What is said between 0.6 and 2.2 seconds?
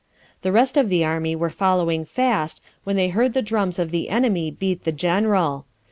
of the army were following